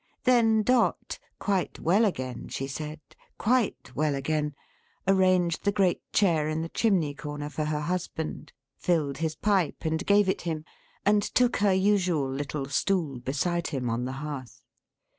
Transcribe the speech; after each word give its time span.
Then 0.23 0.63
Dot: 0.63 1.19
quite 1.37 1.79
well 1.79 2.05
again, 2.05 2.47
she 2.49 2.65
said: 2.65 2.99
quite 3.37 3.95
well 3.95 4.15
again: 4.15 4.55
arranged 5.07 5.63
the 5.63 5.71
great 5.71 6.11
chair 6.11 6.49
in 6.49 6.63
the 6.63 6.69
chimney 6.69 7.13
corner 7.13 7.49
for 7.51 7.65
her 7.65 7.81
husband; 7.81 8.51
filled 8.79 9.19
his 9.19 9.35
pipe 9.35 9.85
and 9.85 10.03
gave 10.03 10.27
it 10.27 10.41
him; 10.41 10.65
and 11.05 11.21
took 11.21 11.57
her 11.57 11.71
usual 11.71 12.27
little 12.31 12.65
stool 12.65 13.19
beside 13.19 13.67
him 13.67 13.91
on 13.91 14.05
the 14.05 14.13
hearth. 14.25 14.63